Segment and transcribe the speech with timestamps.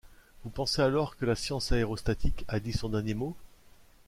[0.43, 3.35] Vous pensez alors que la science aérostatique a dit son dernier mot?